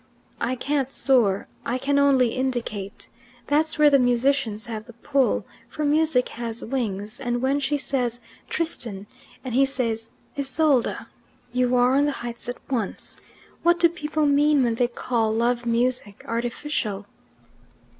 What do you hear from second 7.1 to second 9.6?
and when she says 'Tristan' and